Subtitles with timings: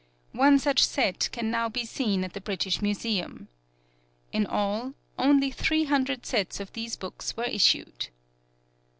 [0.31, 3.49] One such set can now be seen at the British Museum.
[4.31, 8.07] In all, only three hundred sets of these books were issued.